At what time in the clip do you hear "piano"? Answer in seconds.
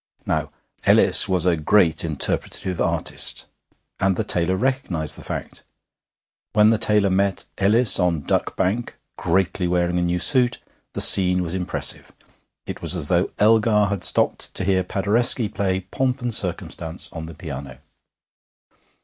17.35-17.77